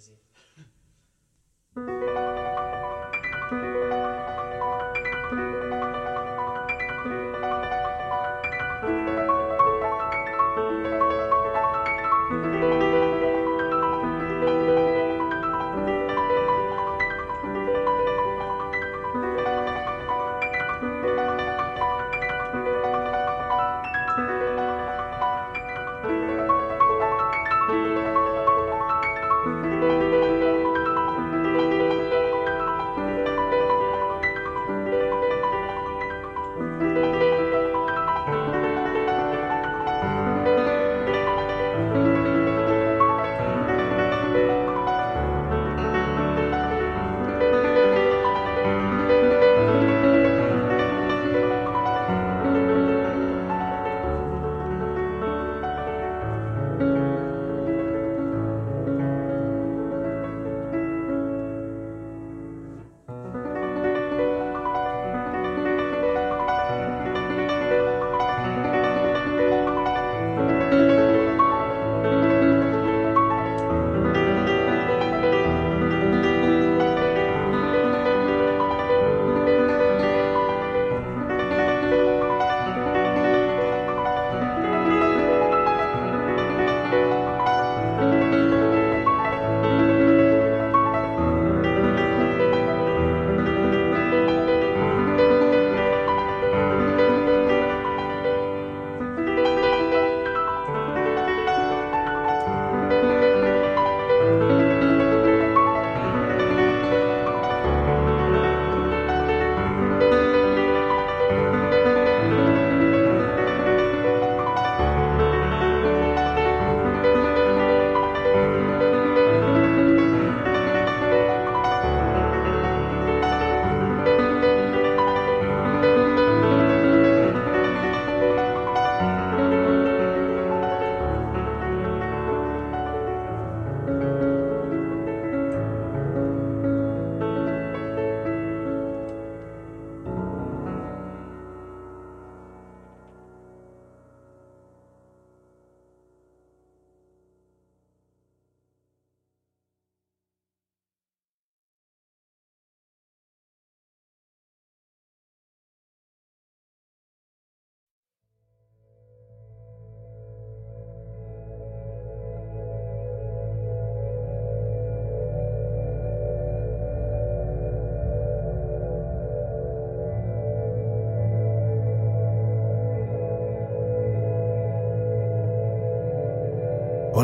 crazy. 0.00 0.18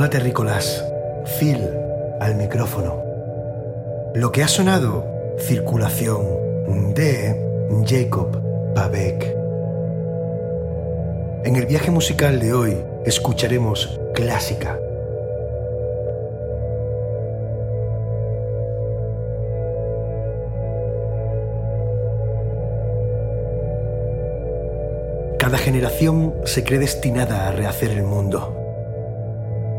Hola 0.06 0.18
terrícolas, 0.18 0.84
Phil 1.36 1.68
al 2.20 2.36
micrófono. 2.36 3.02
Lo 4.14 4.30
que 4.30 4.44
ha 4.44 4.46
sonado, 4.46 5.04
circulación 5.36 6.94
de 6.94 7.34
Jacob 7.84 8.40
Pavek. 8.72 9.36
En 11.42 11.56
el 11.56 11.66
viaje 11.66 11.90
musical 11.90 12.38
de 12.38 12.54
hoy 12.54 12.76
escucharemos 13.04 13.98
clásica. 14.14 14.78
Cada 25.36 25.58
generación 25.58 26.32
se 26.44 26.62
cree 26.62 26.78
destinada 26.78 27.48
a 27.48 27.50
rehacer 27.50 27.90
el 27.90 28.04
mundo. 28.04 28.65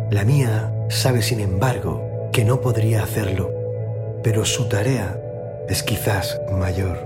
La 0.10 0.24
mía 0.24 0.74
sabe, 0.88 1.22
sin 1.22 1.42
embargo, 1.42 2.30
que 2.32 2.46
no 2.46 2.62
podría 2.62 3.04
hacerlo, 3.04 3.52
pero 4.24 4.46
su 4.46 4.70
tarea 4.70 5.20
es 5.68 5.84
quizás 5.84 6.40
mayor. 6.50 6.98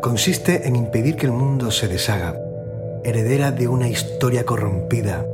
Consiste 0.00 0.68
en 0.68 0.76
impedir 0.76 1.16
que 1.16 1.26
el 1.26 1.32
mundo 1.32 1.72
se 1.72 1.88
deshaga, 1.88 2.40
heredera 3.02 3.50
de 3.50 3.66
una 3.66 3.88
historia 3.88 4.44
corrompida, 4.44 5.26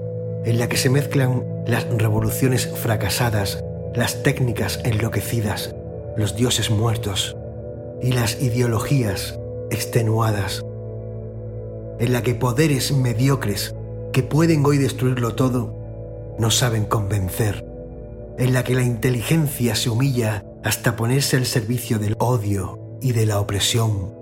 en 0.47 0.59
la 0.59 0.69
que 0.69 0.79
se 0.79 0.89
mezclan 0.89 1.45
las 1.67 1.87
revoluciones 1.91 2.67
fracasadas, 2.67 3.63
las 3.95 4.23
técnicas 4.23 4.81
enloquecidas, 4.83 5.75
los 6.17 6.35
dioses 6.35 6.71
muertos 6.71 7.37
y 8.01 8.13
las 8.13 8.41
ideologías 8.41 9.39
extenuadas, 9.71 10.65
en 11.99 12.13
la 12.15 12.23
que 12.23 12.35
poderes 12.35 12.91
mediocres 12.91 13.75
que 14.15 14.23
pueden 14.23 14.65
hoy 14.65 14.79
destruirlo 14.79 15.35
todo 15.35 15.86
no 16.39 16.51
saben 16.51 16.85
convencer, 16.85 17.67
en 18.39 18.53
la 18.53 18.65
que 18.65 18.75
la 18.75 18.83
inteligencia 18.83 19.75
se 19.75 19.91
humilla 19.91 20.45
hasta 20.63 20.97
ponerse 20.97 21.37
al 21.37 21.47
servicio 21.47 21.99
del 21.99 22.17
odio 22.19 22.99
y 23.01 23.13
de 23.13 23.27
la 23.27 23.41
opresión. 23.41 24.15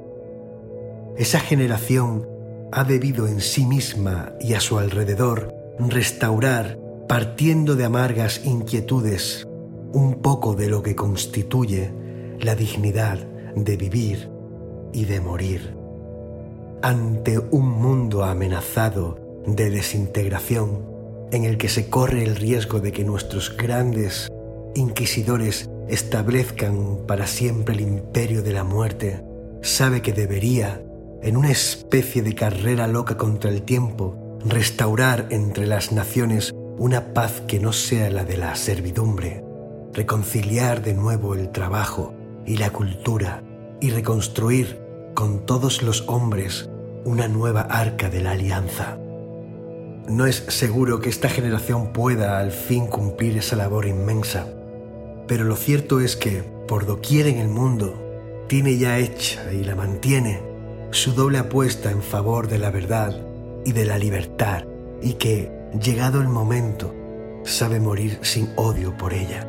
Esa 1.16 1.40
generación 1.40 2.28
ha 2.72 2.84
debido 2.84 3.28
en 3.28 3.40
sí 3.40 3.64
misma 3.64 4.32
y 4.40 4.54
a 4.54 4.60
su 4.60 4.78
alrededor 4.78 5.54
restaurar, 5.78 6.78
partiendo 7.08 7.76
de 7.76 7.84
amargas 7.84 8.44
inquietudes, 8.44 9.46
un 9.92 10.16
poco 10.22 10.54
de 10.54 10.68
lo 10.68 10.82
que 10.82 10.96
constituye 10.96 11.92
la 12.40 12.54
dignidad 12.54 13.18
de 13.54 13.76
vivir 13.76 14.28
y 14.92 15.04
de 15.04 15.20
morir. 15.20 15.76
Ante 16.82 17.38
un 17.38 17.68
mundo 17.68 18.24
amenazado 18.24 19.18
de 19.46 19.70
desintegración, 19.70 20.93
en 21.32 21.44
el 21.44 21.56
que 21.56 21.68
se 21.68 21.88
corre 21.88 22.22
el 22.24 22.36
riesgo 22.36 22.80
de 22.80 22.92
que 22.92 23.04
nuestros 23.04 23.56
grandes 23.56 24.28
inquisidores 24.74 25.68
establezcan 25.88 27.06
para 27.06 27.26
siempre 27.26 27.74
el 27.74 27.80
imperio 27.80 28.42
de 28.42 28.52
la 28.52 28.64
muerte, 28.64 29.22
sabe 29.62 30.02
que 30.02 30.12
debería, 30.12 30.82
en 31.22 31.36
una 31.36 31.50
especie 31.50 32.22
de 32.22 32.34
carrera 32.34 32.86
loca 32.86 33.16
contra 33.16 33.50
el 33.50 33.62
tiempo, 33.62 34.38
restaurar 34.44 35.28
entre 35.30 35.66
las 35.66 35.92
naciones 35.92 36.52
una 36.78 37.14
paz 37.14 37.42
que 37.46 37.60
no 37.60 37.72
sea 37.72 38.10
la 38.10 38.24
de 38.24 38.36
la 38.36 38.56
servidumbre, 38.56 39.44
reconciliar 39.92 40.82
de 40.82 40.94
nuevo 40.94 41.34
el 41.34 41.50
trabajo 41.50 42.14
y 42.44 42.56
la 42.56 42.70
cultura 42.70 43.42
y 43.80 43.90
reconstruir 43.90 44.80
con 45.14 45.46
todos 45.46 45.82
los 45.82 46.04
hombres 46.08 46.68
una 47.04 47.28
nueva 47.28 47.62
arca 47.62 48.10
de 48.10 48.20
la 48.20 48.32
alianza. 48.32 48.98
No 50.08 50.26
es 50.26 50.44
seguro 50.48 51.00
que 51.00 51.08
esta 51.08 51.28
generación 51.28 51.92
pueda 51.92 52.38
al 52.38 52.52
fin 52.52 52.86
cumplir 52.86 53.38
esa 53.38 53.56
labor 53.56 53.86
inmensa, 53.86 54.46
Pero 55.26 55.44
lo 55.44 55.56
cierto 55.56 56.00
es 56.00 56.16
que, 56.16 56.42
por 56.68 56.84
doquier 56.84 57.26
en 57.26 57.38
el 57.38 57.48
mundo, 57.48 58.44
tiene 58.46 58.76
ya 58.76 58.98
hecha 58.98 59.50
y 59.52 59.64
la 59.64 59.74
mantiene 59.74 60.42
su 60.90 61.12
doble 61.12 61.38
apuesta 61.38 61.90
en 61.90 62.02
favor 62.02 62.46
de 62.46 62.58
la 62.58 62.70
verdad 62.70 63.16
y 63.64 63.72
de 63.72 63.84
la 63.84 63.98
libertad, 63.98 64.64
y 65.02 65.14
que, 65.14 65.50
llegado 65.82 66.20
el 66.20 66.28
momento, 66.28 66.94
sabe 67.42 67.80
morir 67.80 68.18
sin 68.22 68.52
odio 68.56 68.96
por 68.96 69.12
ella. 69.12 69.48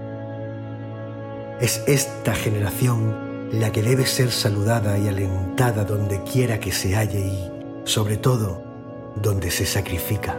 Es 1.62 1.84
esta 1.86 2.34
generación 2.34 3.50
la 3.52 3.72
que 3.72 3.84
debe 3.84 4.06
ser 4.08 4.32
saludada 4.32 4.98
y 4.98 5.08
alentada 5.08 5.84
donde 5.84 6.24
quiera 6.24 6.60
que 6.60 6.72
se 6.72 6.96
halle 6.96 7.20
y, 7.20 7.52
sobre 7.84 8.18
todo, 8.18 8.65
donde 9.16 9.52
se 9.52 9.66
sacrifica. 9.66 10.36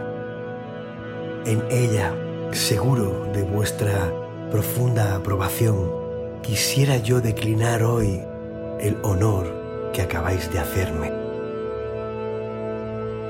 En 1.45 1.63
ella, 1.69 2.13
seguro 2.51 3.29
de 3.33 3.43
vuestra 3.43 4.11
profunda 4.51 5.15
aprobación, 5.15 5.91
quisiera 6.41 6.97
yo 6.97 7.21
declinar 7.21 7.83
hoy 7.83 8.21
el 8.79 8.97
honor 9.03 9.91
que 9.93 10.01
acabáis 10.01 10.51
de 10.51 10.59
hacerme. 10.59 11.11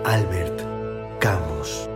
Albert 0.03 0.61
Camus 1.19 1.89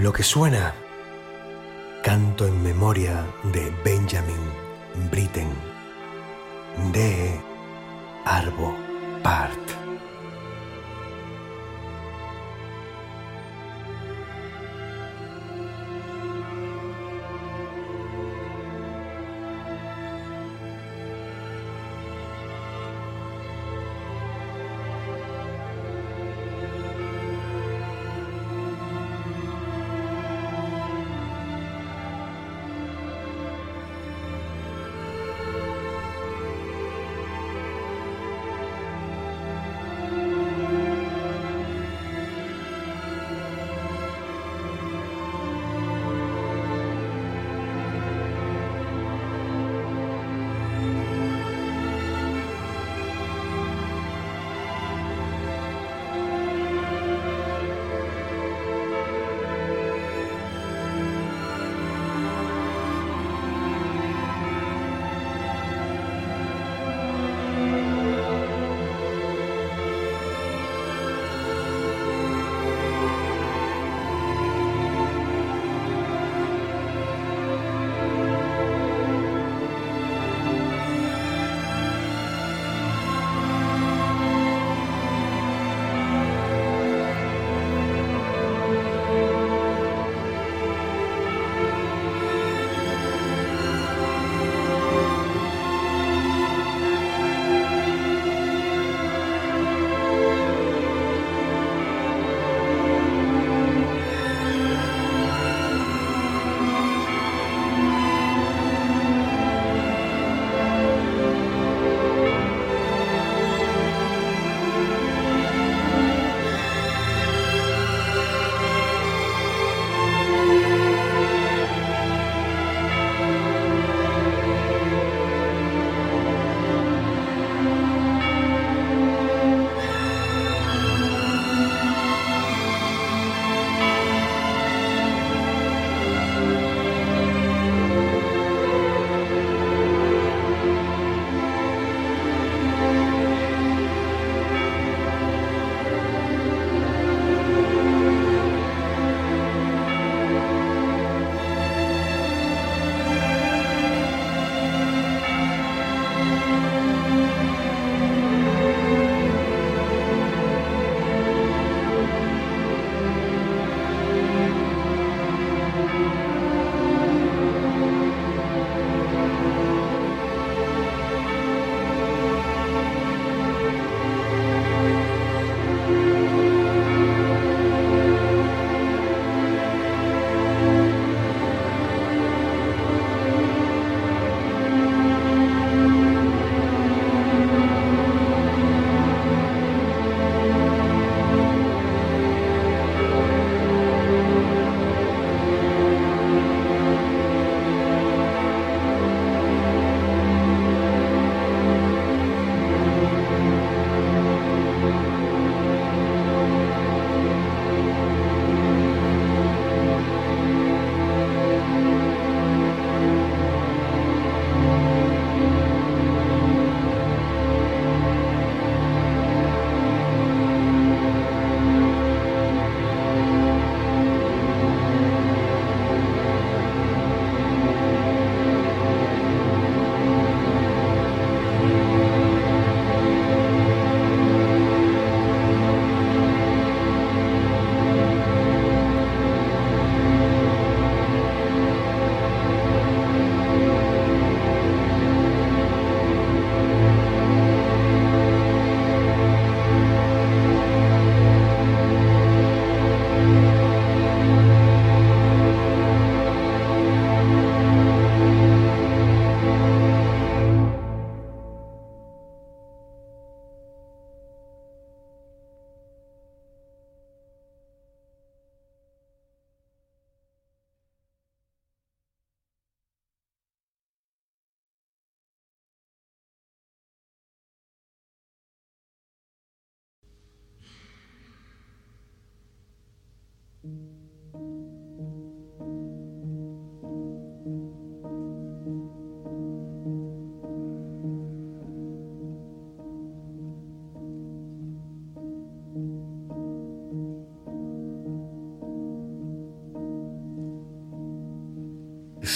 Lo 0.00 0.14
que 0.14 0.22
suena, 0.22 0.72
canto 2.02 2.46
en 2.46 2.62
memoria 2.62 3.26
de 3.52 3.70
Benjamin 3.84 4.50
Britten, 5.10 5.50
de 6.90 7.38
Arvo 8.24 8.74
Part. 9.22 9.69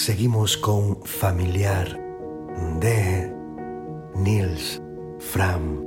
Seguimos 0.04 0.58
con 0.58 1.02
Familiar 1.02 1.98
de 2.78 3.34
Nils 4.14 4.82
Fram. 5.18 5.83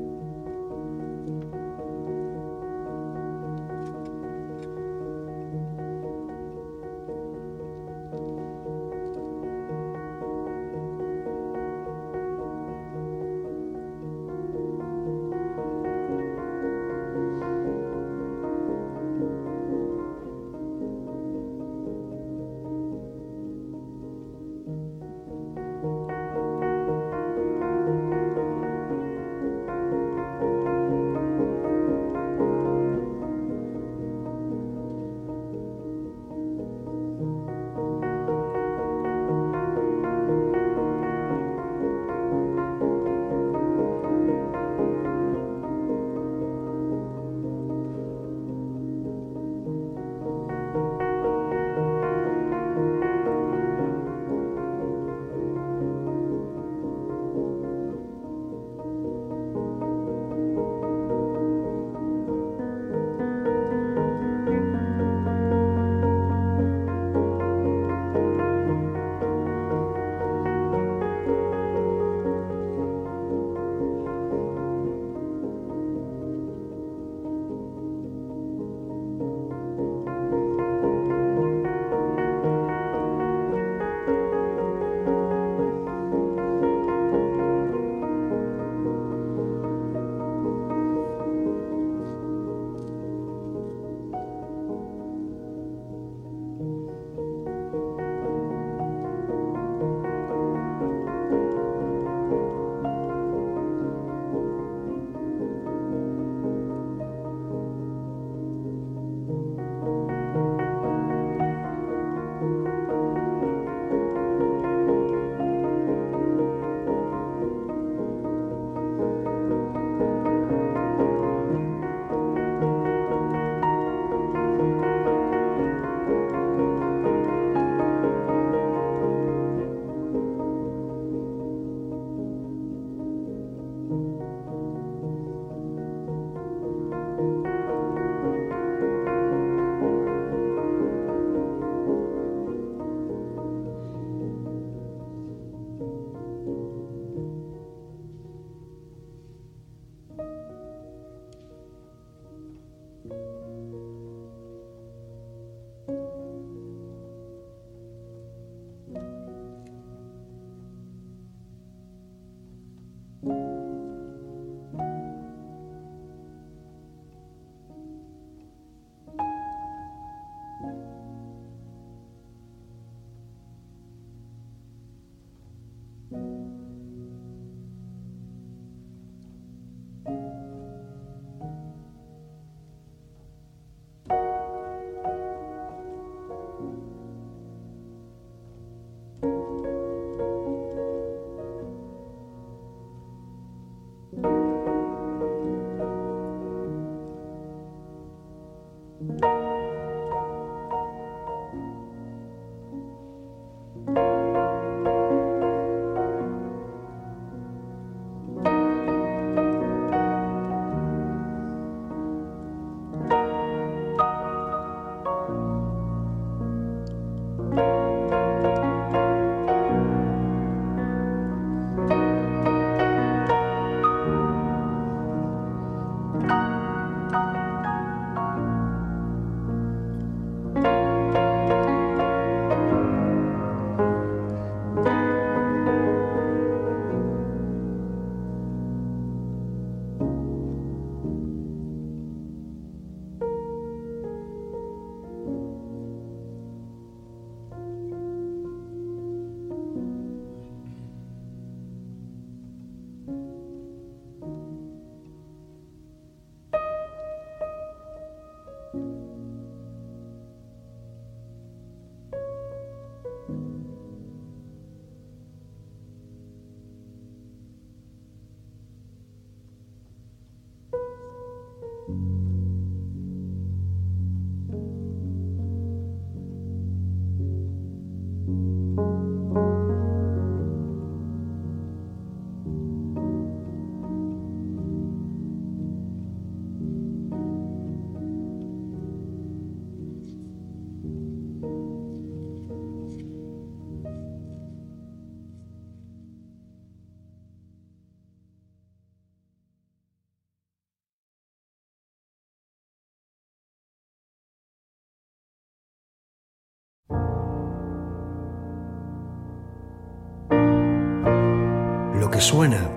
Lo 312.08 312.12
que 312.12 312.22
suena 312.22 312.72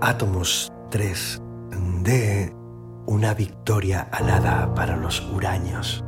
Átomos 0.00 0.72
3 0.92 1.42
de 2.04 2.54
una 3.04 3.34
victoria 3.34 4.02
alada 4.12 4.72
para 4.76 4.96
los 4.96 5.20
huraños. 5.32 6.04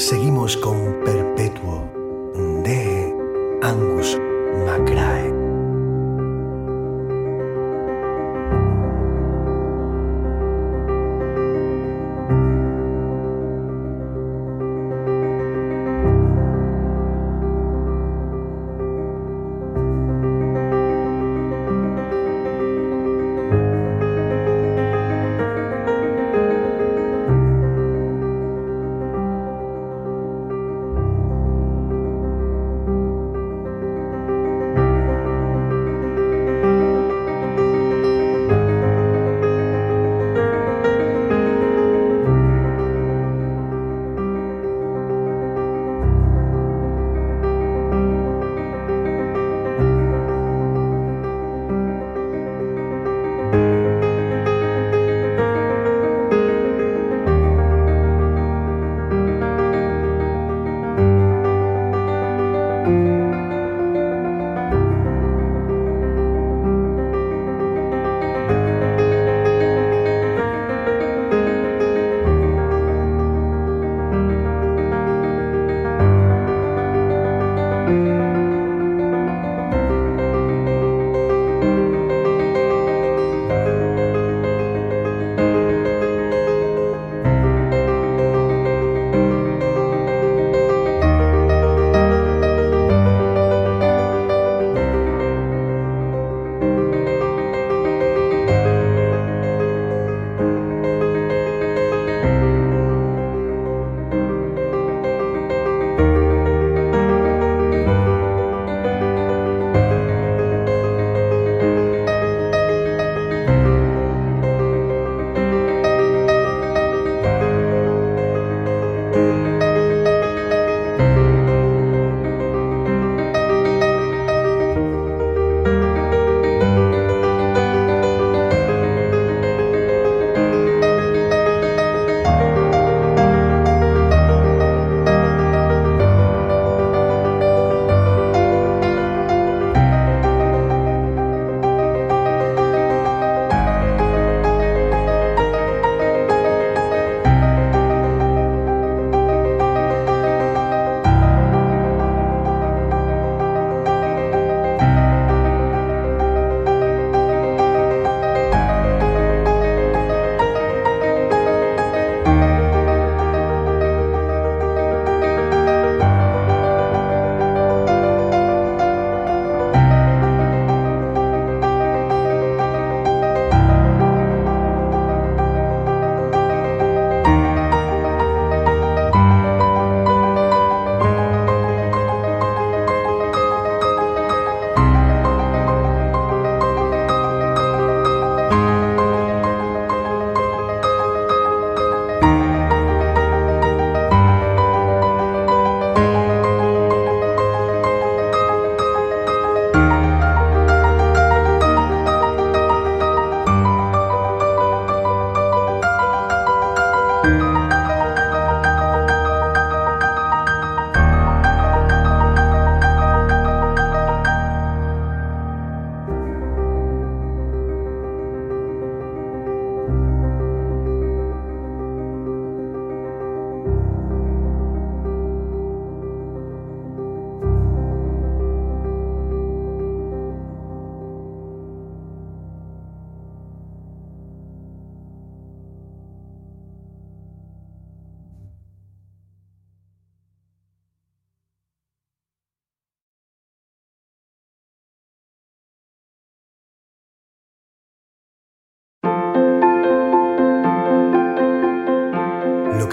Seguimos 0.00 0.56
con 0.56 1.04
Perpetuo 1.04 1.84
de 2.64 3.14
Angus 3.62 4.18
MacRae. 4.64 5.29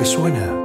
Suena 0.08 0.57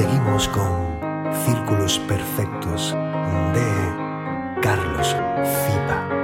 seguimos 0.00 0.48
con 0.48 0.98
Círculos 1.44 1.98
Perfectos 2.08 2.96
de 3.52 4.62
Carlos 4.62 5.14
Fipa. 5.44 6.19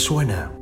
Suena, 0.00 0.59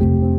you 0.00 0.31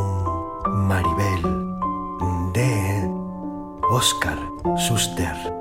con 0.00 0.86
Maribel 0.88 1.42
de 2.52 3.10
Oscar 3.90 4.38
Suster. 4.76 5.59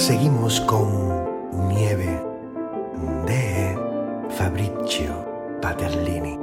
Seguimos 0.00 0.62
con 0.62 1.68
Nieve 1.68 2.24
de 3.26 3.78
Fabrizio 4.30 5.12
Paterlini. 5.60 6.39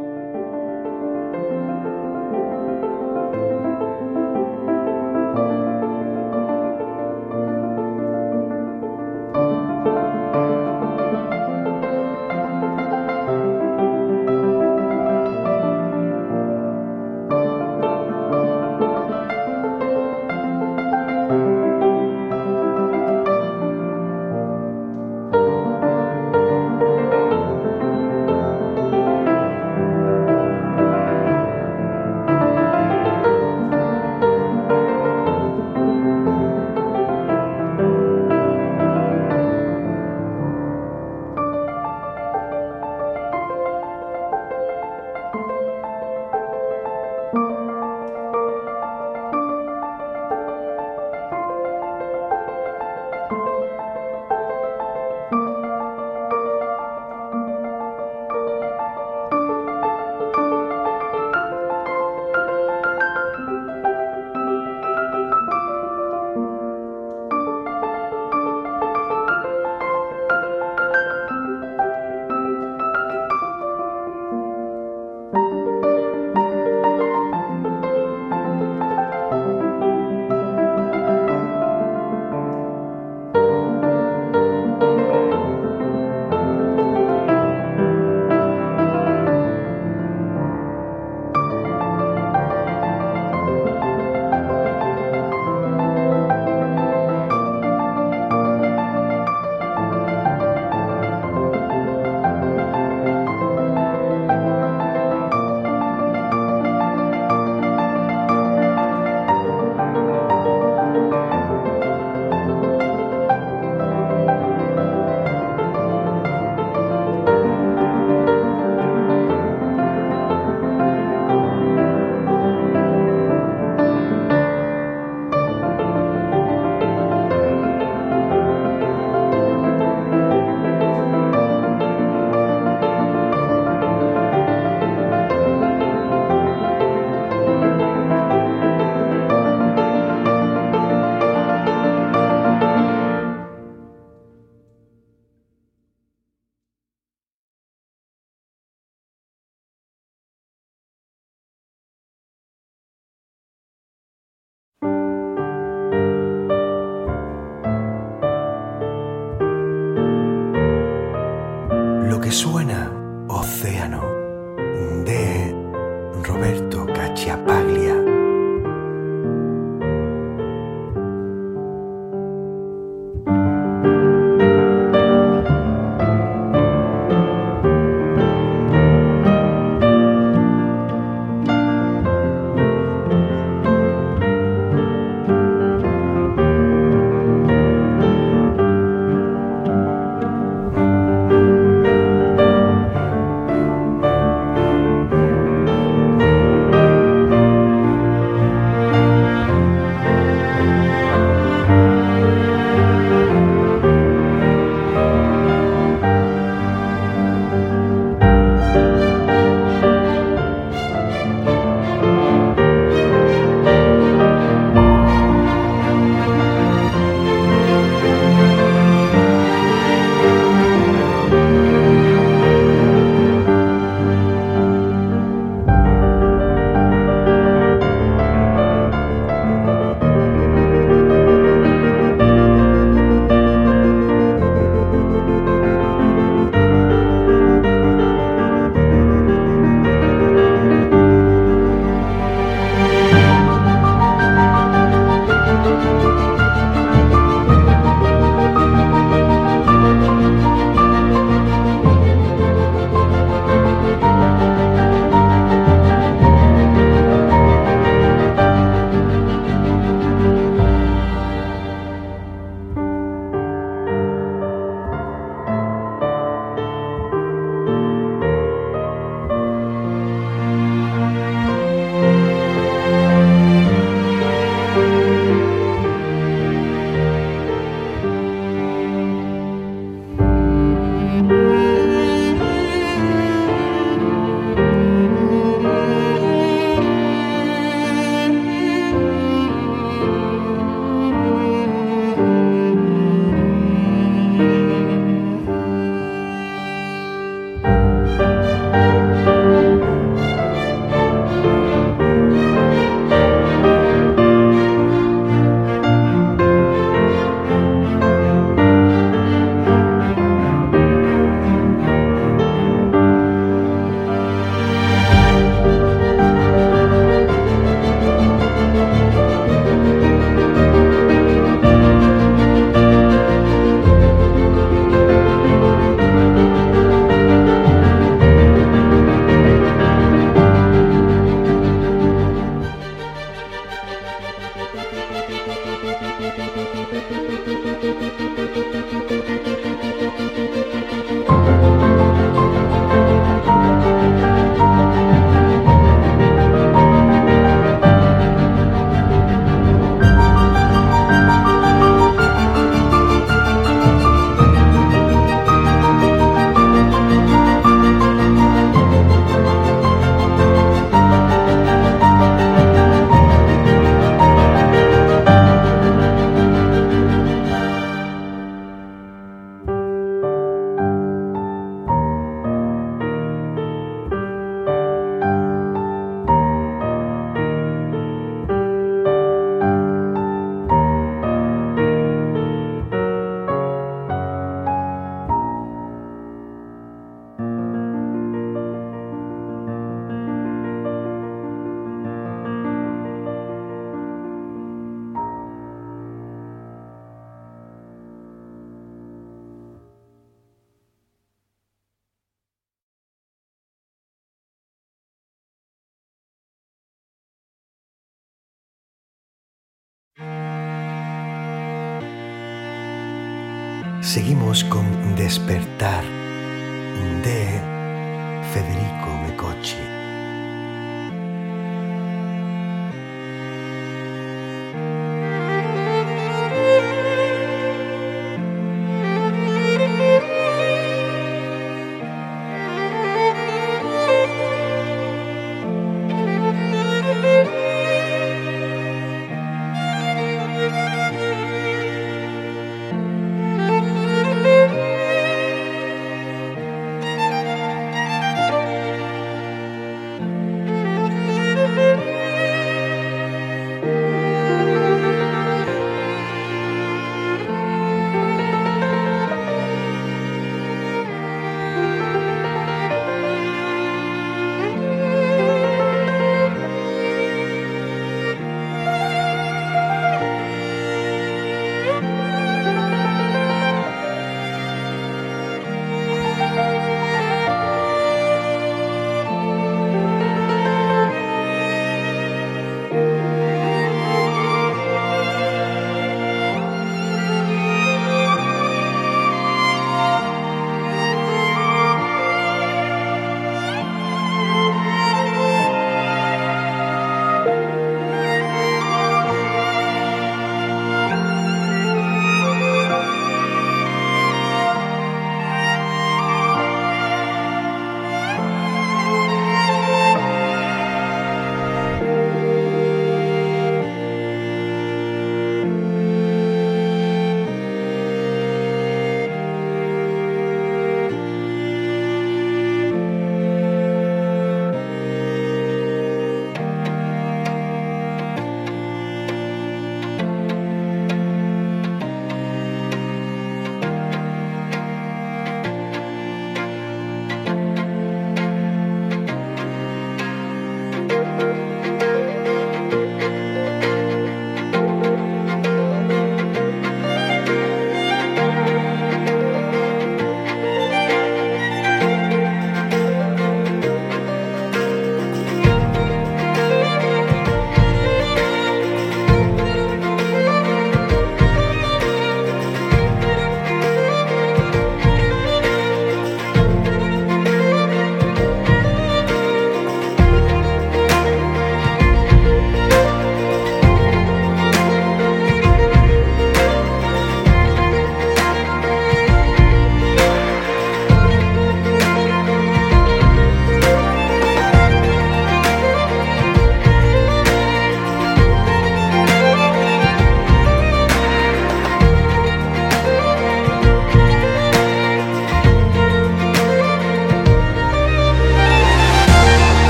Con 414.64 415.16
Despertar 415.16 416.17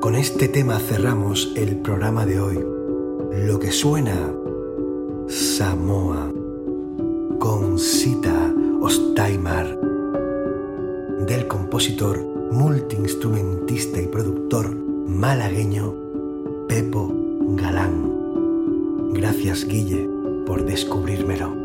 Con 0.00 0.14
este 0.14 0.48
tema 0.48 0.78
cerramos 0.78 1.52
el 1.56 1.76
programa 1.76 2.24
de 2.24 2.40
hoy. 2.40 2.64
Lo 3.44 3.60
que 3.60 3.70
suena 3.70 4.32
Samoa 5.28 6.32
con 7.38 7.78
Sita 7.78 8.54
Ostaimar. 8.80 9.78
compositor, 11.48 12.18
multiinstrumentista 12.50 14.00
y 14.00 14.06
productor 14.06 14.74
malagueño 14.74 15.94
Pepo 16.66 17.12
Galán. 17.56 19.12
Gracias 19.12 19.66
Guille 19.66 20.08
por 20.46 20.64
descubrírmelo. 20.64 21.59